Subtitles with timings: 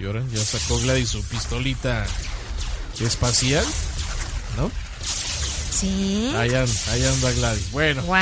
[0.00, 2.06] Y ahora ya sacó Gladys su pistolita
[3.00, 3.64] espacial,
[4.56, 4.70] ¿no?
[5.70, 6.32] Sí.
[6.36, 7.70] Ahí, an- ahí anda Gladys.
[7.72, 8.16] Bueno, Wow.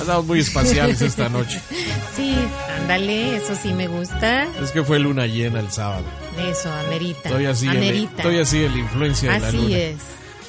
[0.00, 1.60] andamos muy espaciales esta noche.
[2.16, 2.36] Sí,
[2.78, 4.44] ándale, eso sí me gusta.
[4.62, 6.04] Es que fue luna llena el sábado.
[6.50, 7.28] Eso, amerita.
[7.30, 8.22] Todavía sigue, amerita.
[8.22, 9.76] todavía sigue la influencia de la Así luna.
[9.78, 9.96] es.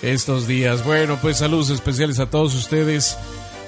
[0.02, 0.84] estos días.
[0.84, 3.16] Bueno, pues saludos especiales a todos ustedes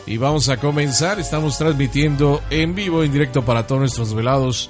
[0.06, 1.22] y vamos a comenzar.
[1.22, 4.70] Estamos transmitiendo en vivo, en directo para todos nuestros velados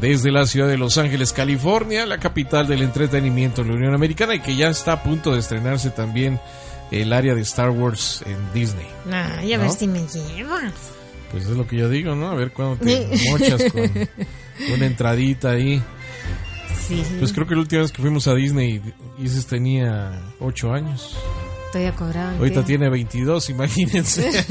[0.00, 4.34] desde la ciudad de Los Ángeles, California, la capital del entretenimiento en la Unión Americana
[4.34, 6.40] y que ya está a punto de estrenarse también
[6.90, 8.86] el área de Star Wars en Disney.
[9.12, 9.64] Ay, a ¿No?
[9.64, 10.72] ver si me llevas.
[11.30, 12.30] Pues es lo que yo digo, ¿no?
[12.30, 13.82] A ver cuándo te mochas con
[14.74, 15.82] una entradita ahí.
[16.86, 18.80] Sí, Pues creo que la última vez que fuimos a Disney,
[19.18, 21.18] Isis tenía 8 años.
[21.66, 22.34] estoy a cobrar.
[22.36, 22.66] Ahorita ¿qué?
[22.66, 24.30] tiene 22, imagínense.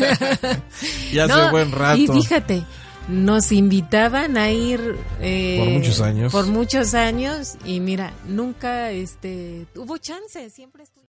[1.13, 1.97] ya hace buen rato.
[2.15, 2.63] Y fíjate,
[3.07, 6.31] nos invitaban a ir eh, Por muchos años.
[6.31, 11.07] Por muchos años y mira, nunca este hubo chance, siempre estuve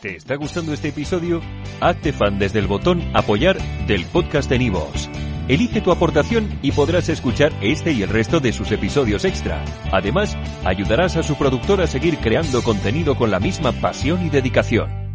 [0.00, 1.40] ¿Te está gustando este episodio?
[1.80, 5.08] Hazte fan desde el botón Apoyar del podcast de Nivos.
[5.48, 9.64] Elige tu aportación y podrás escuchar este y el resto de sus episodios extra.
[9.92, 15.05] Además, ayudarás a su productor a seguir creando contenido con la misma pasión y dedicación.